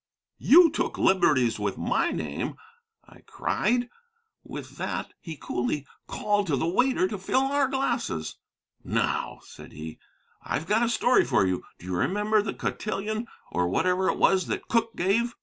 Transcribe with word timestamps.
'You 0.39 0.71
took 0.71 0.97
liberties 0.97 1.59
with 1.59 1.77
my 1.77 2.09
name,' 2.09 2.55
I 3.07 3.19
cried. 3.27 3.87
With 4.43 4.77
that 4.79 5.13
he 5.21 5.37
coolly 5.37 5.85
called 6.07 6.47
to 6.47 6.55
the 6.57 6.65
waiter 6.67 7.07
to 7.07 7.19
fill 7.19 7.41
our 7.43 7.67
glasses. 7.67 8.37
'Now,' 8.83 9.41
said 9.43 9.73
he, 9.73 9.99
'I've 10.41 10.65
got 10.65 10.81
a 10.81 10.89
story 10.89 11.23
for 11.23 11.45
you. 11.45 11.61
Do 11.77 11.85
you 11.85 11.95
remember 11.95 12.41
the 12.41 12.55
cotillon, 12.55 13.27
or 13.51 13.67
whatever 13.69 14.09
it 14.09 14.17
was, 14.17 14.47
that 14.47 14.67
Cooke 14.69 14.95
gave? 14.95 15.35